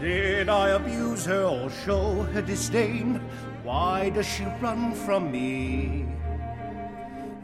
[0.00, 3.20] Did I abuse her or show her disdain?
[3.62, 6.06] Why does she run from me?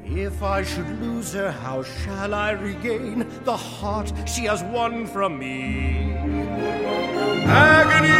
[0.06, 5.38] If I should lose her, how shall I regain the heart she has won from
[5.38, 6.14] me?
[7.44, 8.16] Agony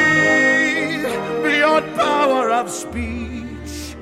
[1.43, 3.97] beyond power of speech.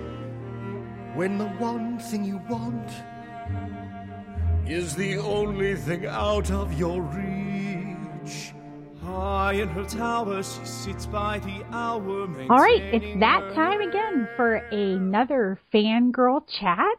[1.14, 2.91] When the one thing you want
[4.66, 7.44] is the only thing out of your reach.
[9.14, 12.22] High in her tower, she sits by the hour.
[12.50, 16.96] All right, it's that time again for another fangirl chat.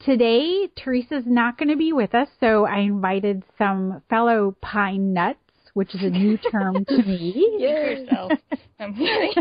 [0.00, 5.38] Today, Teresa's not going to be with us, so I invited some fellow pine nuts,
[5.74, 7.56] which is a new term to me.
[7.60, 8.32] yourself.
[8.80, 9.32] I'm kidding.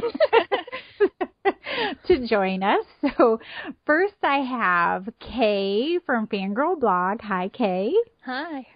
[2.07, 2.85] to join us.
[3.17, 3.39] So
[3.87, 7.21] first I have Kay from Fangirl Blog.
[7.21, 7.93] Hi Kay.
[8.25, 8.67] Hi.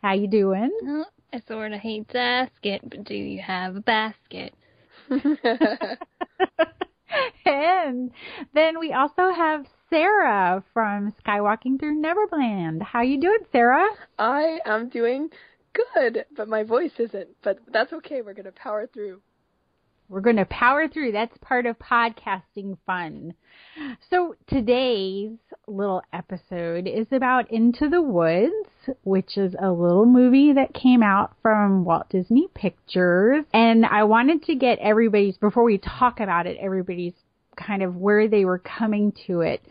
[0.00, 0.70] How you doing?
[0.86, 4.54] Uh, I sort of hate to ask it, but do you have a basket?
[7.44, 8.12] and
[8.54, 12.84] then we also have Sarah from Skywalking Through Neverland.
[12.84, 13.88] How you doing, Sarah?
[14.16, 15.30] I am doing
[15.72, 17.30] good, but my voice isn't.
[17.42, 18.22] But that's okay.
[18.22, 19.20] We're going to power through.
[20.08, 21.12] We're going to power through.
[21.12, 23.34] That's part of podcasting fun.
[24.10, 25.32] So today's
[25.66, 28.68] little episode is about Into the Woods,
[29.02, 33.44] which is a little movie that came out from Walt Disney Pictures.
[33.54, 37.14] And I wanted to get everybody's, before we talk about it, everybody's
[37.56, 39.62] kind of where they were coming to it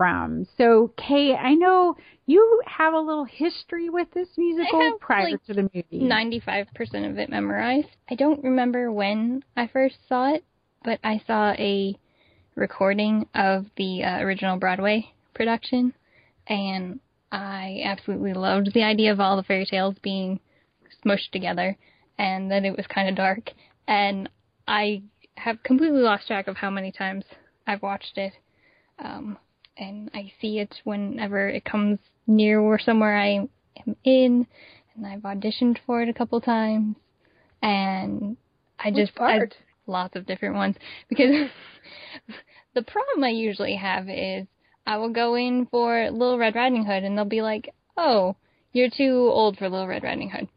[0.00, 0.46] from.
[0.56, 5.52] So, Kay, I know you have a little history with this musical prior like, to
[5.52, 5.84] the movie.
[5.92, 7.88] Ninety-five percent of it memorized.
[8.10, 10.42] I don't remember when I first saw it,
[10.82, 11.94] but I saw a
[12.54, 15.92] recording of the uh, original Broadway production,
[16.46, 16.98] and
[17.30, 20.40] I absolutely loved the idea of all the fairy tales being
[21.04, 21.76] smushed together,
[22.16, 23.50] and that it was kind of dark.
[23.86, 24.30] And
[24.66, 25.02] I
[25.36, 27.26] have completely lost track of how many times
[27.66, 28.32] I've watched it.
[28.98, 29.36] Um,
[29.80, 33.48] and I see it whenever it comes near or somewhere I
[33.86, 34.46] am in,
[34.94, 36.96] and I've auditioned for it a couple times,
[37.62, 38.36] and
[38.78, 39.54] I just part?
[39.58, 40.76] I, lots of different ones
[41.08, 41.48] because
[42.74, 44.46] the problem I usually have is
[44.86, 48.36] I will go in for Little Red Riding Hood, and they'll be like, "Oh,
[48.72, 50.48] you're too old for Little Red Riding Hood."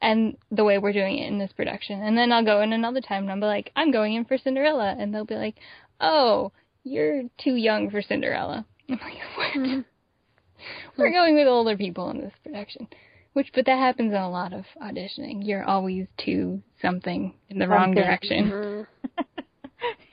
[0.00, 2.02] And the way we're doing it in this production.
[2.02, 4.36] And then I'll go in another time and I'll be like, I'm going in for
[4.36, 4.96] Cinderella.
[4.98, 5.54] And they'll be like,
[6.00, 6.50] oh,
[6.82, 8.66] you're too young for Cinderella.
[8.88, 9.84] I'm like, what?
[10.96, 12.86] We're going with older people in this production.
[13.32, 15.46] Which, but that happens in a lot of auditioning.
[15.46, 18.04] You're always too something in the wrong Something.
[18.04, 18.50] direction.
[18.50, 18.86] Mhm.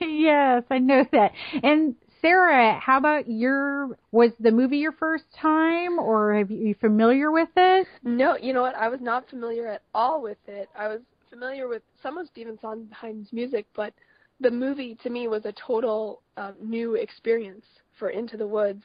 [0.00, 1.32] yes, I know that.
[1.62, 6.74] And Sarah, how about your was the movie your first time or have you, you
[6.80, 7.86] familiar with it?
[8.02, 8.74] No, you know what?
[8.74, 10.68] I was not familiar at all with it.
[10.76, 13.92] I was familiar with some of Stephen Sondheim's music, but
[14.40, 17.64] the movie to me was a total um, new experience
[18.00, 18.82] for Into the Woods.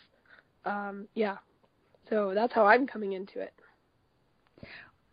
[0.65, 1.37] Um, yeah,
[2.09, 3.53] so that's how I'm coming into it.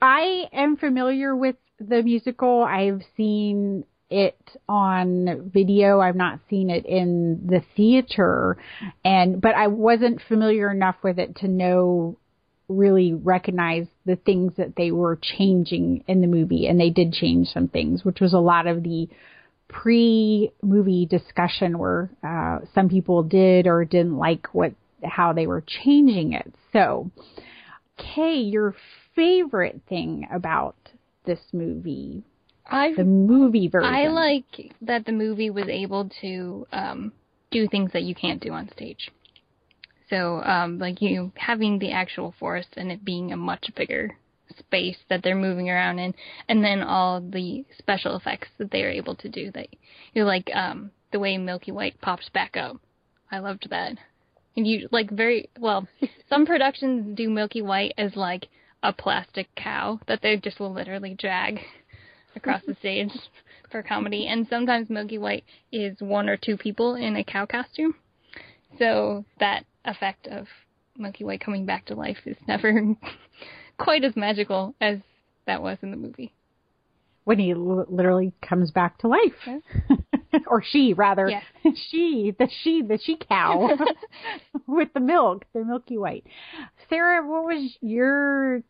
[0.03, 2.63] I am familiar with the musical.
[2.63, 4.37] I've seen it
[4.69, 6.01] on video.
[6.01, 8.59] I've not seen it in the theater
[9.05, 12.19] and but I wasn't familiar enough with it to know
[12.69, 17.49] really recognize the things that they were changing in the movie and they did change
[17.49, 19.09] some things, which was a lot of the
[19.73, 24.73] pre-movie discussion where uh, some people did or didn't like what
[25.03, 26.55] how they were changing it.
[26.73, 27.11] So,
[27.99, 28.75] Kay, your
[29.17, 30.77] favorite thing about
[31.25, 32.23] this movie,
[32.67, 33.93] I the movie version?
[33.93, 37.13] I like that the movie was able to um,
[37.51, 39.11] do things that you can't do on stage.
[40.09, 44.17] So, um, like you having the actual forest and it being a much bigger
[44.59, 46.15] space that they're moving around in,
[46.49, 49.51] and then all the special effects that they are able to do.
[49.53, 49.69] That
[50.13, 52.77] you know, like um, the way Milky White pops back up.
[53.31, 53.97] I loved that.
[54.57, 55.89] And you like very well.
[56.29, 58.49] Some productions do Milky White as like
[58.83, 61.61] a plastic cow that they just will literally drag
[62.35, 63.13] across the stage
[63.71, 64.27] for comedy.
[64.27, 67.95] And sometimes Milky White is one or two people in a cow costume.
[68.79, 70.47] So that effect of
[70.97, 72.95] Milky White coming back to life is never
[73.79, 74.99] quite as magical as
[75.47, 76.33] that was in the movie.
[77.25, 79.61] when he l- literally comes back to life.
[80.47, 81.29] or she rather.
[81.29, 81.45] Yes.
[81.91, 83.69] she, the she, the she cow
[84.67, 86.25] with the milk, the milky white.
[86.89, 88.63] Sarah, what was your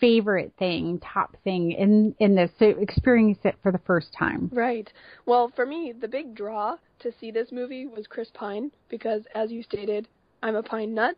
[0.00, 2.50] favorite thing, top thing in in this?
[2.58, 4.50] So experience it for the first time.
[4.52, 4.92] Right.
[5.24, 9.50] Well, for me, the big draw to see this movie was Chris Pine because, as
[9.50, 10.08] you stated,
[10.42, 11.16] I'm a pine nut.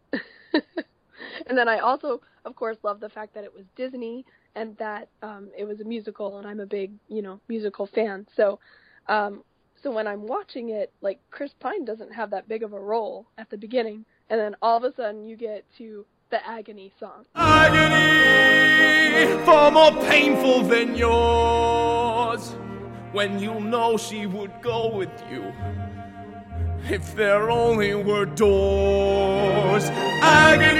[1.46, 4.24] and then I also, of course, love the fact that it was Disney
[4.54, 8.26] and that um, it was a musical, and I'm a big, you know, musical fan.
[8.36, 8.58] So,
[9.08, 9.42] um,
[9.82, 13.26] so when I'm watching it, like Chris Pine doesn't have that big of a role
[13.36, 17.26] at the beginning, and then all of a sudden you get to the agony song.
[17.36, 18.66] Agony,
[19.44, 22.56] far more painful than yours.
[23.12, 25.52] When you know she would go with you.
[26.88, 29.82] If there only were doors.
[30.22, 30.78] Agony,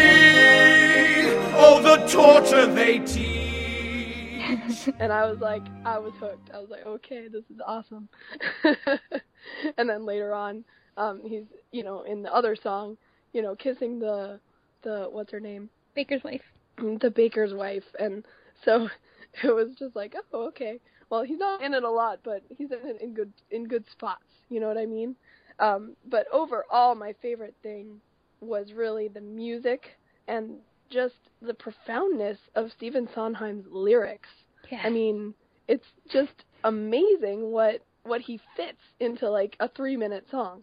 [1.57, 4.89] oh, the torture they teach.
[5.01, 6.51] and I was like, I was hooked.
[6.55, 8.09] I was like, okay, this is awesome.
[9.77, 10.65] and then later on,
[10.97, 12.97] um, he's, you know, in the other song,
[13.33, 14.39] you know, kissing the,
[14.83, 16.43] the what's her name, Baker's wife.
[16.79, 18.25] the baker's wife, and
[18.65, 18.89] so
[19.43, 20.79] it was just like, oh, okay.
[21.11, 23.85] Well, he's not in it a lot, but he's in it in good in good
[23.91, 24.25] spots.
[24.49, 25.17] You know what I mean?
[25.59, 28.01] Um, but overall, my favorite thing
[28.41, 29.97] was really the music
[30.29, 30.59] and
[30.91, 34.29] just the profoundness of Stephen Sondheim's lyrics.
[34.71, 34.81] Yeah.
[34.85, 35.35] I mean,
[35.69, 40.63] it's just amazing what what he fits into like a three minute song.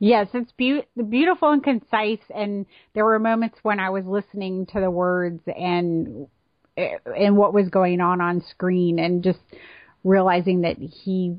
[0.00, 4.80] Yes, it's be- beautiful and concise, and there were moments when I was listening to
[4.80, 6.28] the words and
[6.76, 9.40] and what was going on on screen, and just
[10.04, 11.36] realizing that he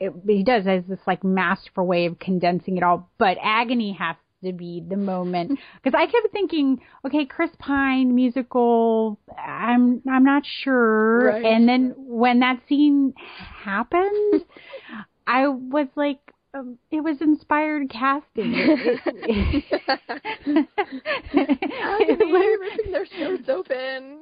[0.00, 3.10] it, he does has this like masterful way of condensing it all.
[3.18, 9.18] But agony has to be the moment because I kept thinking, okay, Chris Pine musical,
[9.38, 11.44] I'm I'm not sure, Right.
[11.44, 13.14] and then when that scene
[13.64, 14.44] happened,
[15.26, 16.18] I was like.
[16.54, 18.52] Um, it was inspired casting.
[18.54, 19.72] It-
[20.44, 24.18] it- Agony, ripping their shirts open.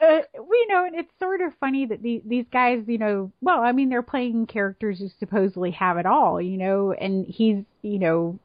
[0.00, 3.60] Uh, we know, and it's sort of funny that these these guys, you know, well,
[3.60, 7.98] I mean, they're playing characters who supposedly have it all, you know, and he's, you
[7.98, 8.38] know,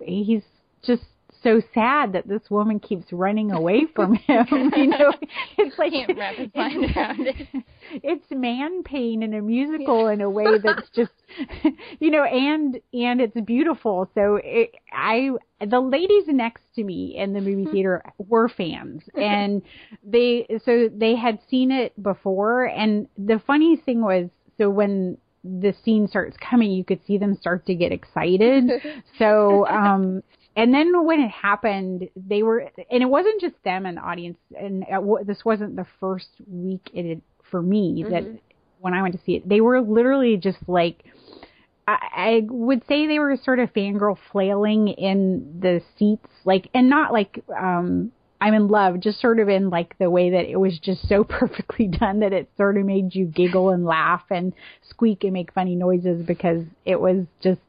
[0.00, 0.42] he's
[0.82, 1.04] just
[1.42, 4.46] so sad that this woman keeps running away from him.
[4.76, 5.12] you know,
[5.58, 7.48] it's like Can't wrap his mind around it.
[8.02, 11.12] It's man pain in a musical in a way that's just,
[12.00, 14.10] you know, and and it's beautiful.
[14.12, 15.30] So it, I,
[15.64, 19.62] the ladies next to me in the movie theater were fans, and
[20.02, 22.64] they so they had seen it before.
[22.64, 24.28] And the funny thing was,
[24.58, 28.70] so when the scene starts coming, you could see them start to get excited.
[29.18, 30.22] so, um,
[30.56, 34.38] and then when it happened, they were, and it wasn't just them and the audience,
[34.58, 37.20] and it, this wasn't the first week it had,
[37.50, 38.24] for me that
[38.80, 41.04] when I went to see it, they were literally just like,
[41.86, 46.88] I, I would say they were sort of fangirl flailing in the seats, like, and
[46.88, 50.56] not like, um, I'm in love, just sort of in like the way that it
[50.56, 54.52] was just so perfectly done that it sort of made you giggle and laugh and
[54.88, 57.60] squeak and make funny noises because it was just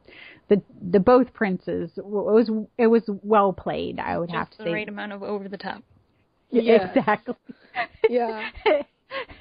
[0.49, 0.61] the
[0.91, 3.99] the both princes it was it was well played.
[3.99, 5.83] I would have Just to the say right amount of over the top.
[6.49, 6.87] Yeah.
[6.95, 7.35] exactly.
[8.09, 8.49] Yeah.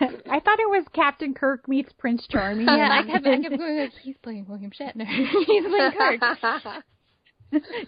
[0.01, 2.67] I thought it was Captain Kirk meets Prince Charming.
[2.67, 5.07] Yeah, I kept, I kept going like, he's playing William Shatner.
[5.47, 6.85] he's playing Kirk.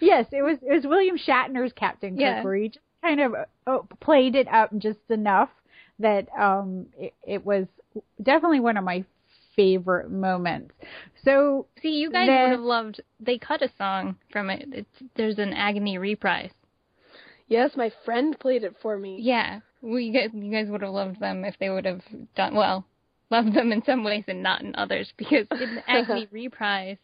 [0.00, 2.42] yes, it was it was William Shatner's Captain Kirk, Yeah.
[2.44, 3.34] where he just kind of
[3.66, 5.50] uh, played it up just enough
[6.00, 7.66] that um it, it was
[8.22, 9.04] definitely one of my
[9.58, 10.72] favorite moments.
[11.24, 13.00] So See, you guys The- would have loved.
[13.18, 14.68] They cut a song from it.
[14.72, 16.52] It's, there's an agony reprise.
[17.48, 19.18] yes, my friend played it for me.
[19.20, 22.02] Yeah, we you guys, you guys would have loved them if they would have
[22.36, 22.84] done well.
[23.30, 26.98] Loved them in some ways and not in others because in the agony reprise,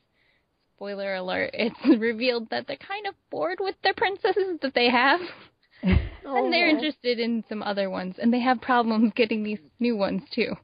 [0.77, 5.21] spoiler alert, it's revealed that they're kind of bored with their princesses that they have.
[6.27, 6.71] And they're Aw.
[6.71, 10.55] interested in some other ones, and they have problems getting these new ones too.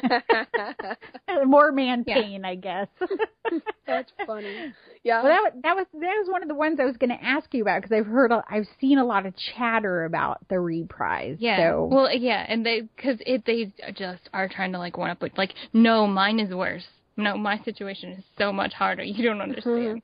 [1.46, 2.14] more man Yeah.
[2.14, 2.88] pain, I guess.
[3.86, 4.72] That's funny.
[5.04, 5.22] Yeah.
[5.22, 7.52] Well, that that was that was one of the ones I was going to ask
[7.52, 11.36] you about because I've heard a, I've seen a lot of chatter about the reprise.
[11.40, 11.72] Yeah.
[11.72, 15.22] So Well, yeah, and they because it they just are trying to like one up
[15.22, 15.32] it.
[15.36, 16.86] Like, no, mine is worse.
[17.16, 19.02] No, my situation is so much harder.
[19.12, 20.02] You don't understand.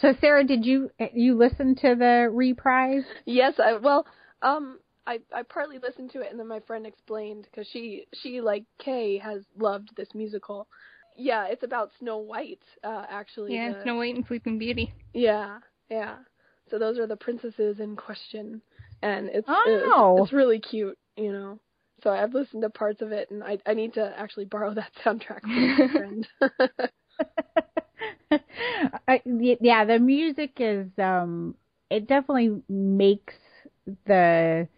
[0.00, 3.02] so Sarah, did you you listen to the reprise?
[3.26, 4.06] yes, I well,
[4.42, 8.40] um I I partly listened to it and then my friend explained cuz she she
[8.40, 10.68] like Kay has loved this musical.
[11.16, 13.54] Yeah, it's about Snow White uh actually.
[13.54, 14.92] Yeah, the- Snow White and Sleeping Beauty.
[15.14, 15.60] Yeah,
[15.90, 16.16] yeah.
[16.70, 18.62] So those are the princesses in question,
[19.02, 20.14] and it's Oh.
[20.16, 21.58] it's, it's really cute, you know.
[22.02, 24.92] So I've listened to parts of it, and I I need to actually borrow that
[25.04, 26.26] soundtrack from my friend.
[29.08, 29.22] I,
[29.60, 31.54] yeah, the music is um
[31.90, 33.34] it definitely makes
[34.06, 34.68] the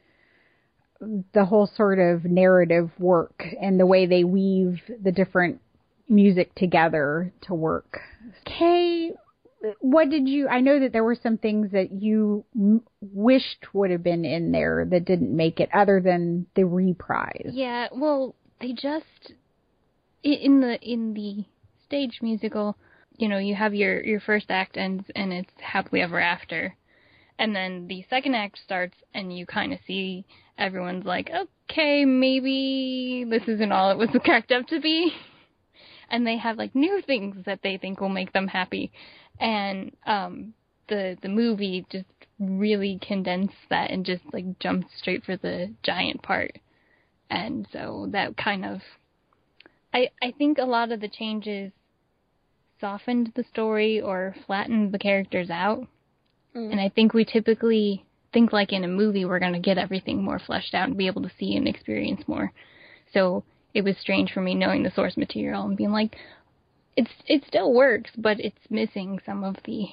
[1.32, 5.60] the whole sort of narrative work and the way they weave the different
[6.08, 8.00] music together to work.
[8.44, 9.12] Kay,
[9.80, 10.48] what did you?
[10.48, 14.52] I know that there were some things that you m- wished would have been in
[14.52, 17.50] there that didn't make it, other than the reprise.
[17.52, 19.34] Yeah, well, they just
[20.22, 21.44] in the in the
[21.84, 22.76] stage musical,
[23.16, 26.76] you know, you have your your first act ends and it's happily ever after.
[27.38, 30.26] And then the second act starts and you kind of see
[30.60, 31.30] everyone's like,
[31.68, 35.12] "Okay, maybe this isn't all it was cracked up to be."
[36.08, 38.92] And they have like new things that they think will make them happy.
[39.38, 40.54] And um
[40.88, 42.06] the the movie just
[42.38, 46.58] really condensed that and just like jumped straight for the giant part
[47.30, 48.80] and so that kind of
[49.94, 51.72] I I think a lot of the changes
[52.80, 55.86] softened the story or flattened the characters out.
[56.56, 56.72] Mm.
[56.72, 60.22] And I think we typically think like in a movie we're going to get everything
[60.22, 62.52] more fleshed out and be able to see and experience more.
[63.12, 63.44] So
[63.74, 66.16] it was strange for me knowing the source material and being like
[66.96, 69.86] it's it still works, but it's missing some of the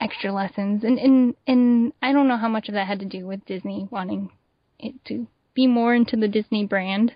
[0.00, 3.26] extra lessons and and and I don't know how much of that had to do
[3.26, 4.30] with Disney wanting
[4.78, 7.14] it to be more into the Disney brand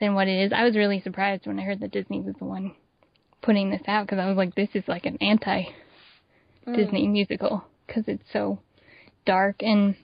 [0.00, 0.52] than what it is.
[0.52, 2.74] I was really surprised when I heard that Disney was the one
[3.42, 5.64] putting this out because I was like, this is like an anti
[6.66, 7.12] Disney mm.
[7.12, 8.58] musical because it's so
[9.26, 9.94] dark and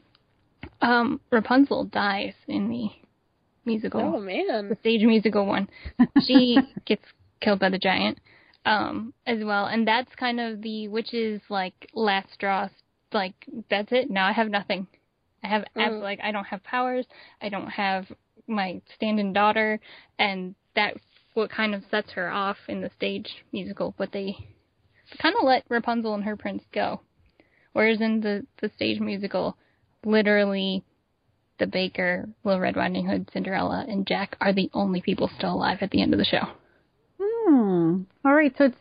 [0.80, 2.88] um Rapunzel dies in the
[3.64, 4.00] musical.
[4.00, 4.68] Oh man.
[4.68, 5.68] the stage musical one.
[6.24, 7.04] She gets
[7.40, 8.18] killed by the giant
[8.64, 9.66] um as well.
[9.66, 12.68] And that's kind of the witch's like last straw
[13.12, 13.34] like
[13.68, 14.10] that's it.
[14.10, 14.86] Now i have nothing.
[15.42, 16.00] I have Mm.
[16.02, 17.06] like i don't have powers.
[17.40, 18.06] I don't have
[18.46, 19.80] my stand-in daughter.
[20.18, 20.98] And that's
[21.34, 24.36] what kind of sets her off in the stage musical but they
[25.22, 27.00] kind of let rapunzel and her prince go
[27.72, 29.56] whereas in the the stage musical
[30.04, 30.82] literally
[31.58, 35.78] the baker little red riding hood cinderella and jack are the only people still alive
[35.80, 36.46] at the end of the show
[37.22, 38.02] Hmm.
[38.24, 38.76] All right, so it's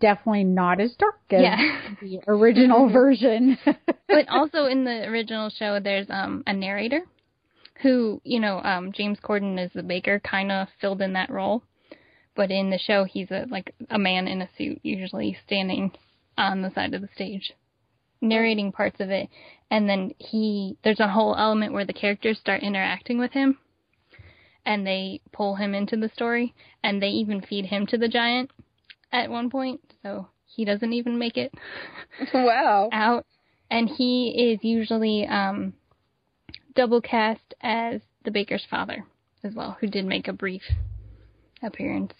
[0.00, 1.56] definitely not as dark as Yeah.
[2.00, 3.56] the original version.
[4.08, 7.02] but also in the original show, there's um a narrator
[7.82, 11.62] who, you know, um James Corden is the baker, kind of filled in that role.
[12.34, 15.92] But in the show, he's a like a man in a suit, usually standing
[16.36, 17.52] on the side of the stage,
[18.22, 19.28] narrating parts of it.
[19.70, 23.58] And then he, there's a whole element where the characters start interacting with him,
[24.64, 28.50] and they pull him into the story, and they even feed him to the giant
[29.12, 31.52] at one point, so he doesn't even make it
[32.34, 32.88] wow.
[32.92, 33.26] out,
[33.70, 35.72] and he is usually um,
[36.74, 39.04] double cast as the baker's father
[39.42, 40.62] as well, who did make a brief
[41.62, 42.12] appearance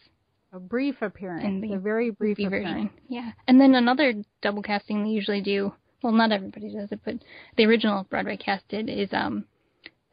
[0.53, 2.67] a brief appearance, the a very brief appearance.
[2.67, 2.91] version.
[3.09, 5.73] Yeah, and then another double casting they usually do.
[6.03, 7.15] Well, not everybody does it, but
[7.57, 9.45] the original Broadway cast did is um,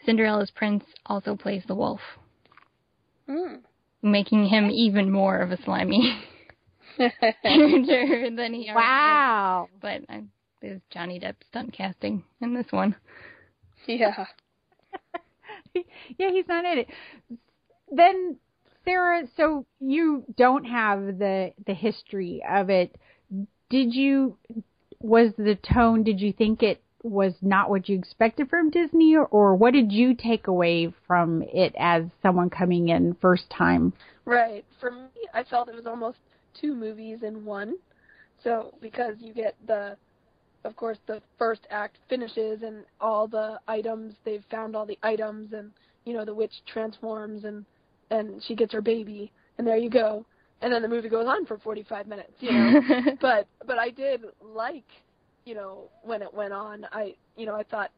[0.06, 2.02] Cinderella's prince also plays the wolf,
[3.28, 3.60] Mm.
[4.02, 6.20] making him even more of a slimy
[6.98, 8.76] character than he already is.
[8.76, 9.70] Wow.
[9.82, 10.22] But uh,
[10.62, 12.96] there's Johnny Depp stunt casting in this one.
[13.88, 14.26] yeah.
[15.74, 16.88] yeah, he's not in it.
[17.92, 18.38] Then
[18.86, 22.96] Sarah, so you don't have the the history of it.
[23.70, 24.38] Did you
[25.02, 29.26] was the tone did you think it was not what you expected from Disney or,
[29.26, 33.94] or what did you take away from it as someone coming in first time?
[34.26, 34.66] Right.
[34.82, 36.18] For me, I felt it was almost
[36.60, 37.76] two movies in one.
[38.44, 39.96] So because you get the,
[40.66, 45.54] of course, the first act finishes and all the items they've found all the items
[45.54, 45.72] and
[46.04, 47.66] you know the witch transforms and
[48.10, 50.26] and she gets her baby and there you go
[50.62, 52.34] and then the movie goes on for 45 minutes.
[52.40, 52.82] You know.
[53.22, 54.86] but but I did like
[55.46, 57.92] you know when it went on I you know I thought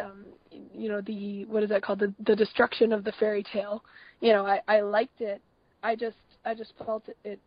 [0.00, 3.84] um you know the what is that called the the destruction of the fairy tale
[4.20, 5.40] you know I I liked it
[5.82, 7.40] I just I just felt it it,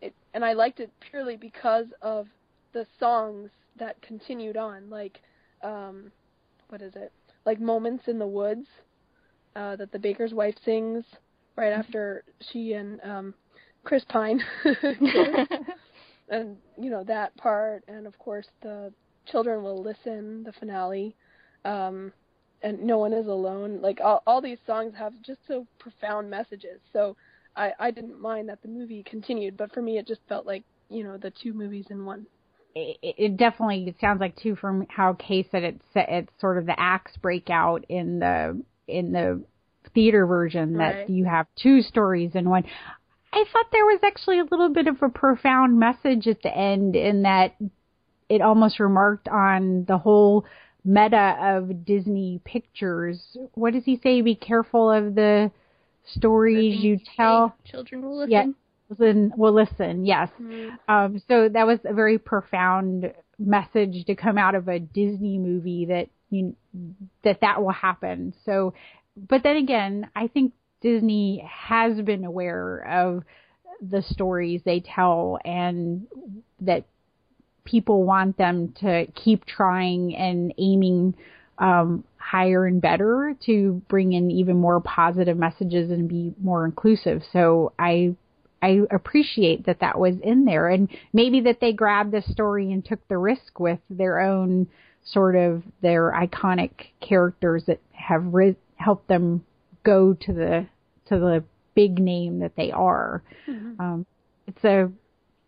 [0.00, 2.28] it and I liked it purely because of
[2.72, 5.20] the songs that continued on like
[5.62, 6.10] um
[6.68, 7.12] what is it
[7.44, 8.66] like moments in the woods
[9.56, 11.04] uh that the baker's wife sings
[11.56, 13.34] right after she and um
[13.84, 14.42] Chris Pine
[16.28, 18.92] and you know that part and of course the
[19.26, 21.14] children will listen the finale
[21.64, 22.12] um
[22.62, 26.80] and no one is alone like all all these songs have just so profound messages
[26.92, 27.16] so
[27.56, 30.64] i i didn't mind that the movie continued but for me it just felt like
[30.90, 32.26] you know the two movies in one
[32.74, 36.66] It, it definitely it sounds like too from how Kay said it it's sort of
[36.66, 39.42] the acts break out in the in the
[39.94, 41.08] theater version that Right.
[41.08, 42.64] you have two stories in one.
[43.32, 46.96] I thought there was actually a little bit of a profound message at the end
[46.96, 47.56] in that
[48.28, 50.44] it almost remarked on the whole
[50.84, 53.20] meta of Disney pictures.
[53.54, 54.20] What does he say?
[54.22, 55.50] Be careful of the
[56.04, 57.54] stories you tell.
[57.64, 58.32] Children will listen.
[58.32, 58.46] Yeah.
[58.90, 60.30] Listen, well, listen, yes.
[60.40, 60.90] Mm-hmm.
[60.90, 65.86] Um, so that was a very profound message to come out of a Disney movie
[65.86, 66.56] that you
[67.22, 68.32] that that will happen.
[68.44, 68.72] So,
[69.16, 73.24] but then again, I think Disney has been aware of
[73.80, 76.06] the stories they tell and
[76.60, 76.84] that
[77.64, 81.14] people want them to keep trying and aiming
[81.58, 87.22] um, higher and better to bring in even more positive messages and be more inclusive.
[87.32, 88.14] So I
[88.60, 92.84] I appreciate that that was in there, and maybe that they grabbed the story and
[92.84, 94.66] took the risk with their own
[95.04, 96.70] sort of their iconic
[97.00, 99.44] characters that have ri- helped them
[99.88, 100.66] go to the
[101.06, 101.42] to the
[101.74, 103.22] big name that they are.
[103.48, 103.80] Mm-hmm.
[103.80, 104.06] Um,
[104.46, 104.90] it's a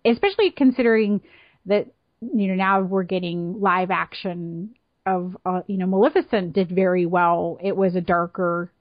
[0.04, 1.20] especially considering
[1.66, 1.88] that
[2.20, 7.59] you know now we're getting live action of uh, you know Maleficent did very well.
[7.62, 8.73] It was a darker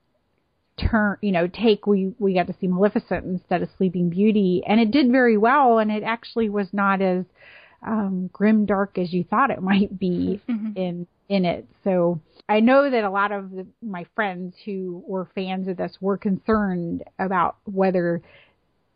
[0.78, 1.86] turn, you know, take.
[1.86, 5.78] We we got to see Maleficent instead of Sleeping Beauty, and it did very well.
[5.78, 7.24] And it actually was not as
[7.86, 11.66] um, grim dark as you thought it might be in in it.
[11.84, 12.20] So
[12.50, 16.18] I know that a lot of the, my friends who were fans of this were
[16.18, 18.22] concerned about whether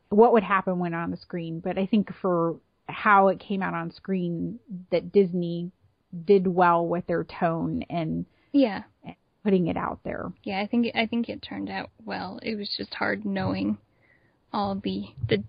[0.09, 1.61] what would happen when on the screen.
[1.61, 2.57] But I think for
[2.89, 4.59] how it came out on screen,
[4.91, 5.71] that Disney
[6.25, 8.83] did well with their tone and Yeah.
[9.45, 10.33] putting it out there.
[10.43, 12.41] Yeah, I think I think it turned out well.
[12.43, 13.79] It was just hard knowing
[14.53, 15.45] all the the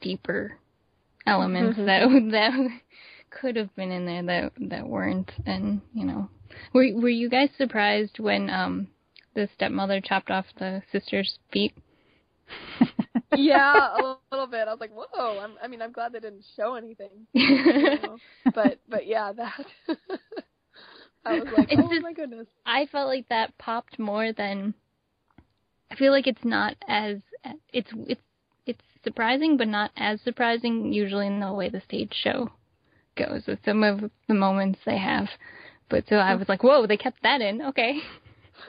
[0.00, 0.58] deeper
[1.26, 1.86] elements mm-hmm.
[1.86, 2.70] that that
[3.30, 5.30] could have been in there that that weren't.
[5.46, 6.28] And you know,
[6.72, 8.88] were were you guys surprised when um
[9.34, 11.74] the stepmother chopped off the sister's feet?
[13.36, 14.66] yeah, a little bit.
[14.68, 15.38] I was like, whoa.
[15.38, 17.10] I'm, I mean, I'm glad they didn't show anything.
[17.32, 17.62] You
[18.02, 18.18] know?
[18.54, 19.66] but but yeah, that.
[21.24, 22.46] I was like, It's oh just- my goodness.
[22.66, 24.74] I felt like that popped more than.
[25.90, 27.16] I feel like it's not as
[27.72, 28.20] it's it's
[28.66, 32.50] it's surprising, but not as surprising usually in the way the stage show
[33.18, 35.28] goes with some of the moments they have.
[35.88, 37.62] But so I was like, whoa, they kept that in.
[37.62, 38.00] Okay.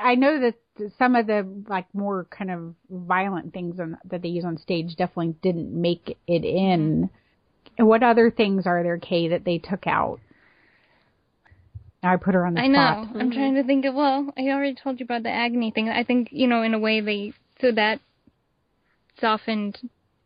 [0.00, 0.54] I know that
[0.98, 4.96] some of the like more kind of violent things on, that they use on stage
[4.96, 7.10] definitely didn't make it in.
[7.78, 7.84] Mm-hmm.
[7.84, 10.20] What other things are there, Kay, that they took out?
[12.02, 13.14] I put her on the I spot.
[13.14, 13.20] know.
[13.20, 13.94] I'm trying to think of.
[13.94, 15.88] Well, I already told you about the agony thing.
[15.88, 18.00] I think you know, in a way, they so that
[19.20, 19.78] softened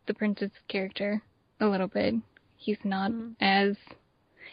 [0.07, 1.21] the princess character
[1.59, 2.15] a little bit.
[2.57, 3.77] He's not as.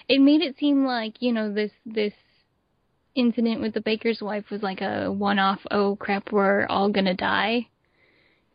[0.09, 2.14] It made it seem like you know this this
[3.14, 5.61] incident with the baker's wife was like a one-off.
[5.71, 7.69] Oh crap, we're all gonna die.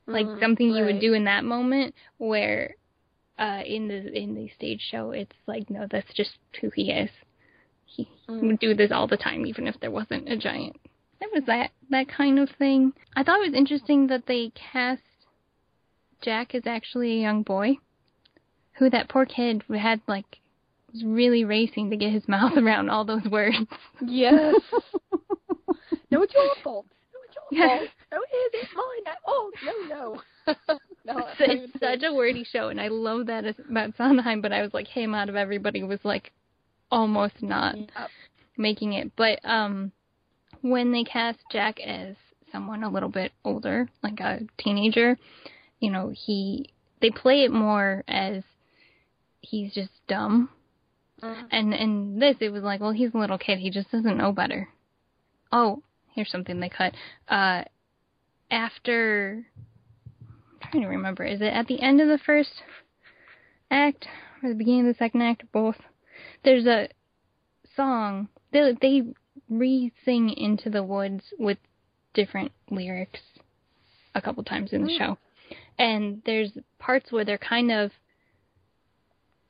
[0.07, 2.75] Like Mhm, something you would do in that moment, where
[3.37, 7.09] uh, in the in the stage show, it's like no, that's just who he is.
[7.85, 8.43] He Mm.
[8.47, 10.79] would do this all the time, even if there wasn't a giant.
[11.19, 12.93] There was that that kind of thing.
[13.15, 15.01] I thought it was interesting that they cast
[16.21, 17.77] Jack as actually a young boy,
[18.79, 20.39] who that poor kid had like
[20.91, 23.57] was really racing to get his mouth around all those words.
[24.01, 24.55] Yes.
[26.11, 26.85] no, it's your fault.
[27.13, 27.77] No, it's your Yeah.
[27.77, 27.89] fault.
[28.11, 28.63] No, it is.
[28.63, 29.05] It's mine.
[29.05, 30.21] I, oh, no, no.
[31.05, 34.41] no, It's, it's such a wordy show, and I love that about Sondheim.
[34.41, 36.31] But I was like, him out of everybody was like
[36.89, 37.77] almost not.
[37.77, 38.09] Yep.
[38.57, 39.11] making it.
[39.15, 39.91] But um,
[40.61, 42.15] when they cast Jack as
[42.51, 45.17] someone a little bit older, like a teenager,
[45.79, 48.43] you know, he they play it more as
[49.41, 50.49] he's just dumb.
[51.21, 51.47] Mhm.
[51.51, 53.59] And in this, it was like, well, he's a little kid.
[53.59, 54.69] He just doesn't know better.
[55.51, 56.93] Oh, here's something they cut.
[57.27, 57.63] Uh,
[58.51, 59.45] after,
[60.17, 62.63] I'm trying to remember, is it at the end of the first
[63.69, 64.07] act
[64.41, 65.77] or the beginning of the second act, or both?
[66.43, 66.89] There's a
[67.75, 68.29] song.
[68.51, 69.03] They they
[69.49, 71.57] re-sing "Into the Woods" with
[72.13, 73.19] different lyrics
[74.15, 75.17] a couple times in the show,
[75.77, 77.91] and there's parts where they're kind of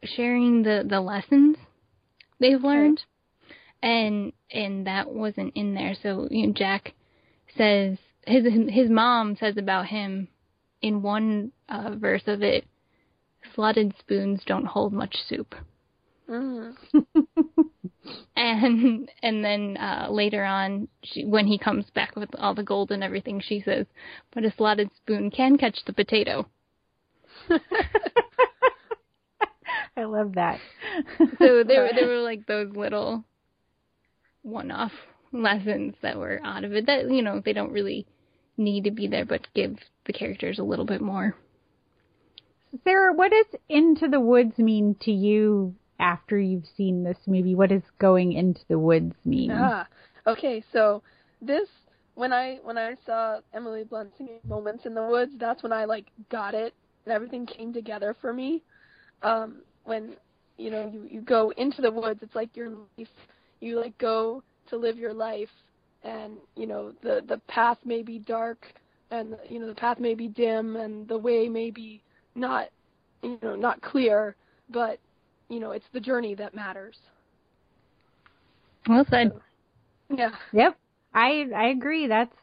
[0.04, 1.58] sharing the the lessons
[2.40, 3.02] they've learned
[3.82, 5.96] and and that wasn't in there.
[6.02, 6.94] So you know Jack
[7.58, 10.28] says his his mom says about him
[10.82, 12.66] in one uh, verse of it
[13.56, 15.56] slotted spoons don't hold much soup.
[16.30, 16.76] Mhm.
[18.36, 22.92] and and then uh later on she, when he comes back with all the gold
[22.92, 23.86] and everything she says
[24.34, 26.48] but a slotted spoon can catch the potato
[30.00, 30.60] I love that.
[31.40, 33.24] so there were there were like those little
[34.42, 34.94] one-off
[35.32, 38.06] lessons that were out of it that you know they don't really
[38.58, 41.36] need to be there but give the characters a little bit more
[42.84, 47.56] Sarah, what does Into the Woods mean to you after you've seen this movie?
[47.56, 49.52] What does going into the woods mean?
[49.52, 49.88] Ah,
[50.28, 50.64] okay.
[50.72, 51.02] So
[51.42, 51.68] this
[52.16, 55.86] when I when I saw Emily Blunt singing "Moments in the Woods," that's when I
[55.86, 56.74] like got it
[57.06, 58.62] and everything came together for me.
[59.24, 60.16] Um, when
[60.58, 63.08] you know you you go into the woods, it's like your life.
[63.60, 65.50] You like go to live your life,
[66.04, 68.66] and you know the the path may be dark,
[69.12, 72.02] and you know the path may be dim, and the way may be
[72.36, 72.70] not
[73.22, 74.36] you know not clear,
[74.70, 75.00] but
[75.50, 76.98] you know it's the journey that matters.
[78.88, 79.32] Well said.
[80.10, 80.32] Yeah.
[80.54, 80.78] Yep.
[81.14, 82.08] I I agree.
[82.08, 82.36] That's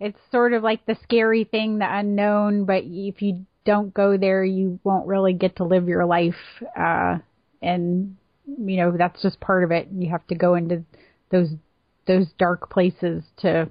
[0.00, 4.44] it's sort of like the scary thing, the unknown, but if you don't go there,
[4.44, 6.34] you won't really get to live your life.
[6.78, 7.18] Uh,
[7.60, 9.88] and you know that's just part of it.
[9.92, 10.82] You have to go into
[11.30, 11.50] those
[12.06, 13.68] those dark places to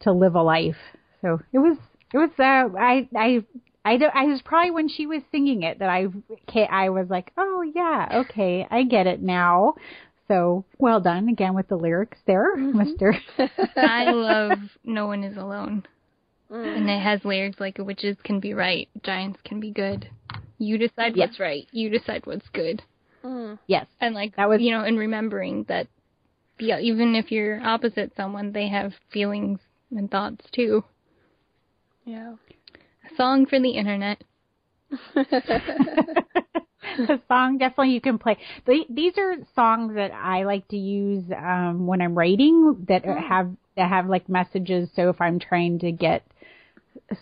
[0.00, 0.76] to live a life.
[1.22, 1.76] So it was
[2.12, 3.44] it was uh, I I
[3.84, 6.06] I don't, I was probably when she was singing it that I
[6.70, 9.74] I was like, oh yeah, okay, I get it now.
[10.28, 12.78] So well done again with the lyrics there, Mm-hmm.
[12.78, 13.16] Mister.
[13.76, 15.84] I love No One Is Alone.
[16.50, 16.76] Mm.
[16.76, 20.08] And it has lyrics like witches can be right, giants can be good.
[20.58, 21.26] You decide Yeah.
[21.26, 21.66] what's right.
[21.72, 22.82] You decide what's good.
[23.24, 23.58] Mm.
[23.66, 25.86] yes, And like That was- you know, and remembering that
[26.58, 29.60] yeah, even if you're opposite someone, they have feelings
[29.90, 30.84] and thoughts too.
[32.04, 32.34] Yeah.
[33.10, 34.22] A song for the internet.
[35.14, 38.36] the song definitely you can play.
[38.66, 43.50] The, these are songs that I like to use um, when I'm writing that have
[43.76, 44.90] that have like messages.
[44.94, 46.22] So if I'm trying to get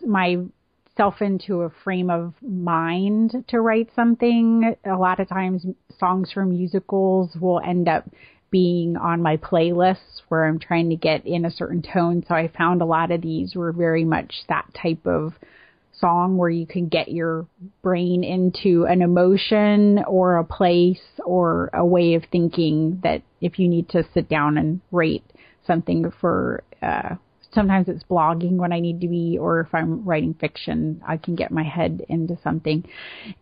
[0.05, 5.65] myself into a frame of mind to write something, a lot of times
[5.99, 8.05] songs from musicals will end up
[8.51, 12.25] being on my playlists where I'm trying to get in a certain tone.
[12.27, 15.35] So I found a lot of these were very much that type of
[15.93, 17.47] song where you can get your
[17.83, 23.69] brain into an emotion or a place or a way of thinking that if you
[23.69, 25.25] need to sit down and rate
[25.67, 27.17] something for uh
[27.53, 31.35] sometimes it's blogging when I need to be or if I'm writing fiction I can
[31.35, 32.85] get my head into something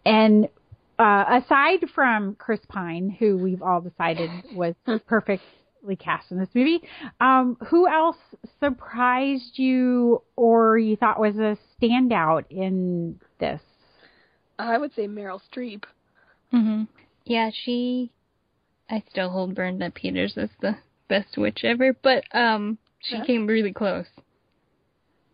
[0.04, 0.48] and
[0.98, 4.74] uh aside from Chris Pine who we've all decided was
[5.06, 6.80] perfectly cast in this movie
[7.20, 8.16] um who else
[8.60, 13.60] surprised you or you thought was a standout in this
[14.58, 15.84] I would say Meryl Streep.
[16.50, 16.84] hmm
[17.24, 18.10] Yeah, she.
[18.88, 20.76] I still hold Bernadette Peters as the
[21.08, 23.24] best witch ever, but um, she Yeah.
[23.24, 24.06] came really close.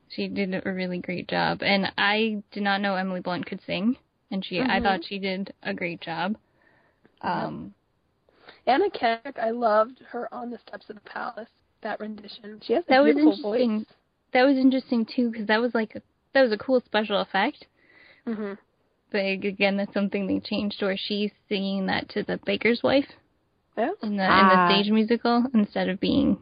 [0.08, 3.96] She did a really great job, and I did not know Emily Blunt could sing,
[4.30, 4.60] and she.
[4.60, 4.82] I Mhm.
[4.82, 6.36] thought she did a great job.
[7.22, 7.74] Um,
[8.66, 11.48] Anna Kendrick, I loved her on the steps of the palace.
[11.80, 12.60] That rendition.
[12.60, 13.78] She has a That was beautiful interesting.
[13.78, 13.86] voice.
[14.32, 16.02] that was interesting too, because that was like a,
[16.34, 17.66] that was a cool special effect.
[18.26, 18.54] hmm
[19.10, 23.08] But again, that's something they changed, where she's singing that to the baker's wife
[23.76, 23.92] Yeah.
[24.02, 24.48] in the in Ah.
[24.68, 26.38] the stage musical instead of being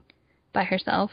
[0.53, 1.11] by herself.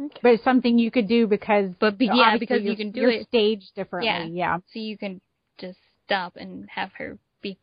[0.00, 0.20] Okay.
[0.22, 3.10] but it's something you could do because But be, yeah, because you can do you're
[3.10, 4.54] it staged differently Yeah.
[4.54, 5.20] yeah so you can
[5.58, 7.58] just stop and have her be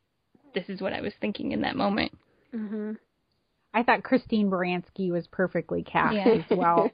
[0.54, 2.12] this is what I was thinking in that moment.
[2.52, 2.92] hmm
[3.74, 6.38] I thought Christine Baranski was perfectly cast Yeah.
[6.40, 6.92] as well.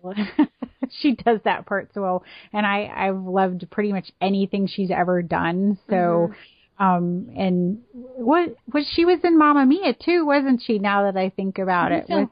[1.02, 5.22] she does that part so well, and I I've loved pretty much anything she's ever
[5.22, 5.78] done.
[5.90, 6.34] So,
[6.80, 10.80] um, and what was she was in Mamma Mia too, wasn't she?
[10.80, 12.20] Now that I think about I it, so.
[12.22, 12.30] with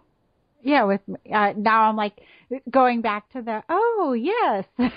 [0.63, 1.01] yeah, with
[1.33, 2.19] uh, now I'm like
[2.69, 4.65] going back to the oh yes.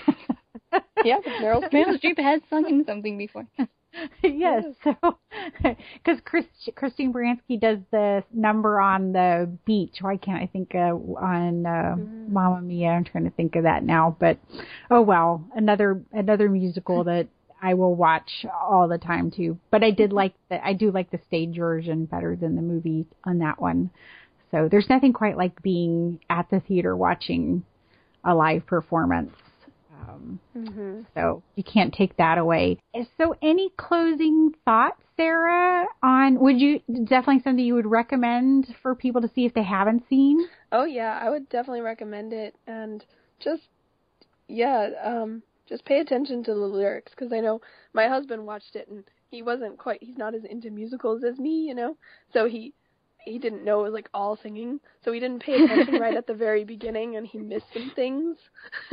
[1.03, 2.17] Yeah, Meryl Streep.
[2.17, 3.47] Has sung in something before.
[4.23, 4.65] yes.
[4.83, 4.95] So,
[5.63, 9.97] because Chris, Christine Baranski does the number on the beach.
[10.01, 12.29] Why can't I think uh, on uh, Mhm.
[12.29, 12.89] Mamma Mia?
[12.89, 14.17] I'm trying to think of that now.
[14.19, 14.37] But
[14.89, 17.27] oh well, another another musical that
[17.61, 19.57] I will watch all the time too.
[19.71, 23.05] But I did like the I do like the stage version better than the movie
[23.23, 23.91] on that one.
[24.55, 27.63] So there's nothing quite like being at the theater watching
[28.23, 29.35] a live performance.
[29.91, 32.77] Um, hmm so you can't take that away.
[33.17, 39.21] So any closing thoughts, Sarah, on would you definitely something you would recommend for people
[39.21, 40.39] to see if they haven't seen?
[40.71, 43.03] Oh yeah, I would definitely recommend it, and
[43.39, 43.63] just
[44.47, 47.59] yeah, um, just pay attention to the lyrics because I know
[47.93, 51.65] my husband watched it and he wasn't quite he's not as into musicals as me,
[51.67, 51.97] you know,
[52.33, 52.73] so he
[53.25, 56.27] he didn't know it was like all singing, so he didn't pay attention right at
[56.27, 58.37] the very beginning and he missed some things.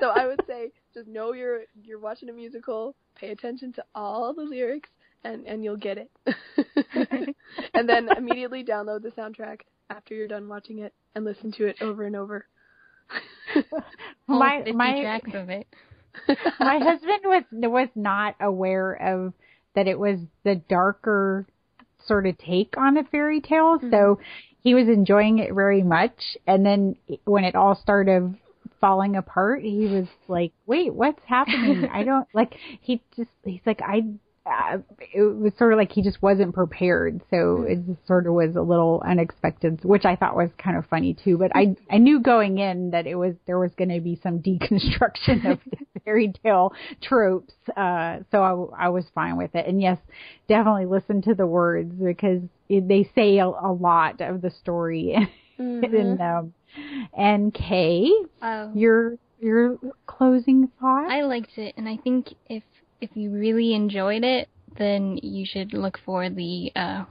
[0.00, 4.34] so I would say just know you're you're watching a musical, pay attention to all
[4.34, 4.90] the lyrics
[5.24, 6.10] and and you'll get it.
[7.74, 11.76] and then immediately download the soundtrack after you're done watching it and listen to it
[11.80, 12.46] over and over.
[14.26, 15.66] My my tracks of it.
[16.60, 19.32] my husband was was not aware of
[19.74, 21.46] that it was the darker
[22.08, 24.22] sort of take on a fairy tale, so mm-hmm.
[24.62, 26.36] he was enjoying it very much.
[26.46, 28.34] And then when it all started
[28.80, 29.62] falling apart.
[29.62, 31.88] He was like, "Wait, what's happening?
[31.92, 34.02] I don't like." He just he's like, "I."
[34.48, 34.78] Uh,
[35.12, 38.56] it was sort of like he just wasn't prepared, so it just sort of was
[38.56, 41.36] a little unexpected, which I thought was kind of funny too.
[41.36, 44.38] But I I knew going in that it was there was going to be some
[44.42, 45.58] deconstruction of
[46.04, 49.66] fairy tale tropes, uh, so I, I was fine with it.
[49.66, 49.98] And yes,
[50.48, 55.14] definitely listen to the words because it, they say a, a lot of the story
[55.58, 55.92] Mm-hmm.
[55.92, 56.54] in them.
[57.16, 58.08] And Kay,
[58.40, 58.70] Oh.
[58.76, 61.10] your your closing thought?
[61.10, 62.62] I liked it, and I think if
[63.00, 66.72] if you really enjoyed it, then you should look for the.
[66.74, 67.04] Uh,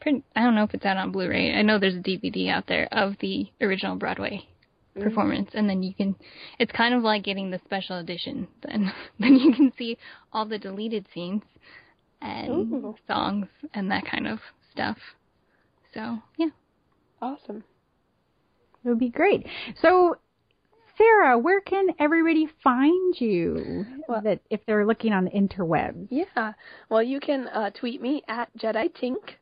[0.00, 1.54] print, I don't know if it's out on Blu-ray.
[1.54, 4.46] I know there's a DVD out there of the original Broadway
[4.94, 6.16] performance, and then you can.
[6.58, 8.48] It's kind of like getting the special edition.
[8.62, 9.98] Then then you can see
[10.32, 11.42] all the deleted scenes
[12.20, 12.96] and Ooh.
[13.06, 14.40] songs and that kind of
[14.72, 14.98] stuff.
[15.92, 16.48] So yeah.
[17.20, 17.64] Awesome.
[18.84, 19.46] It would be great.
[19.82, 20.16] So,
[20.98, 23.84] Sarah, where can everybody find you?
[24.08, 26.08] Well- that if they're looking on the interwebs.
[26.10, 26.52] Yeah.
[26.88, 29.34] Well, you can uh, tweet me at Jedi Tink,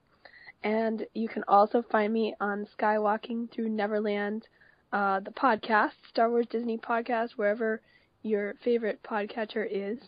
[0.63, 4.49] and you can also find me on Skywalking Through Neverland,
[4.93, 7.81] uh, the podcast, Star Wars Disney podcast, wherever
[8.23, 9.99] your favorite podcatcher is.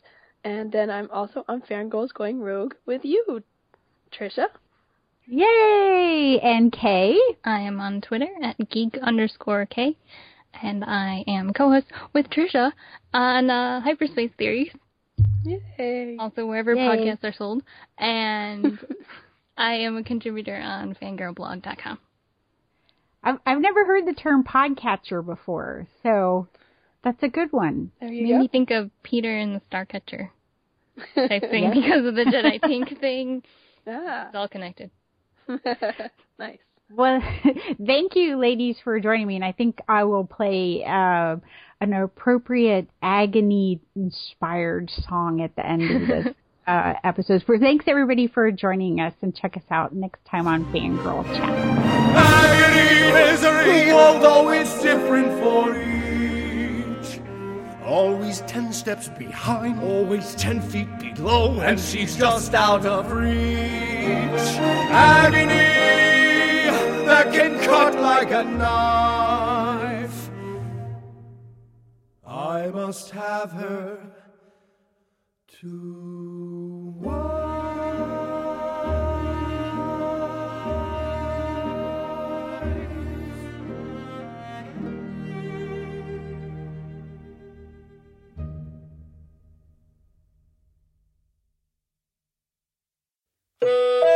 [0.45, 3.43] And then I'm also on Fangirls Going Rogue with you,
[4.13, 4.47] Trisha.
[5.27, 6.39] Yay!
[6.41, 7.19] And Kay.
[7.45, 9.97] I am on Twitter at geek underscore k,
[10.63, 12.73] and I am co-host with Trisha
[13.13, 14.71] on uh, Hyperspace Theories,
[15.45, 16.17] Yay.
[16.19, 16.83] also wherever Yay.
[16.87, 17.63] podcasts are sold,
[17.99, 18.79] and
[19.57, 21.99] I am a contributor on fangirlblog.com.
[23.23, 26.49] I've I've never heard the term podcatcher before, so
[27.03, 27.91] that's a good one.
[28.01, 30.31] There you Made you me think of Peter and the Starcatcher
[31.15, 31.29] go.
[31.29, 33.43] type thing because of the Jedi Tink thing.
[33.87, 34.27] ah.
[34.27, 34.91] It's all connected.
[36.39, 36.59] nice.
[36.91, 37.21] Well,
[37.87, 41.37] thank you, ladies, for joining me, and I think I will play uh,
[41.81, 46.35] an appropriate agony-inspired song at the end of this
[46.67, 47.43] uh, episode.
[47.45, 51.51] For thanks everybody for joining us, and check us out next time on Fangirl Chat.
[52.17, 57.21] Agony, misery, although it's different for each.
[57.85, 59.81] Always ten steps behind.
[59.81, 63.35] Always ten feet below, and she's just out of reach.
[64.89, 66.06] Agony
[67.07, 70.31] that can cut like a knife.
[72.27, 73.99] I must have her
[75.61, 77.47] to wife.
[93.63, 94.16] It's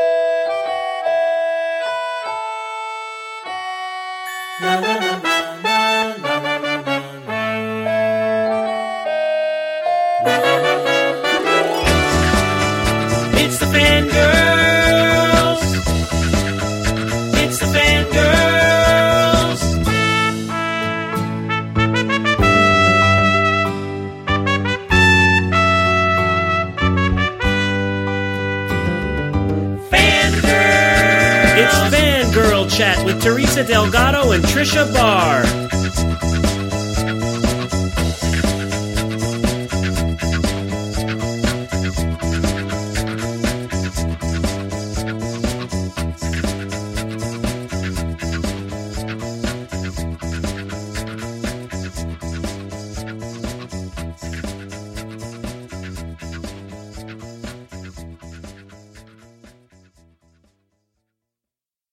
[33.64, 35.79] Delgado and Trisha Barr.